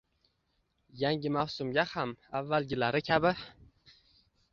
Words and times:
Yangi 1.01 1.31
mavsumga 1.35 1.83
ham 1.91 2.13
avvalgilari 2.39 3.03
kabi 3.11 3.33